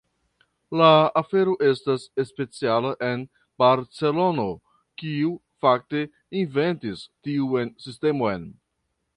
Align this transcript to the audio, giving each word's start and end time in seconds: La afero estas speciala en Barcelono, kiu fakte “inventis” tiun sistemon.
La 0.79 0.85
afero 1.19 1.51
estas 1.71 2.05
speciala 2.29 2.93
en 3.09 3.25
Barcelono, 3.65 4.47
kiu 5.03 5.37
fakte 5.67 6.03
“inventis” 6.43 7.09
tiun 7.29 7.75
sistemon. 7.87 8.53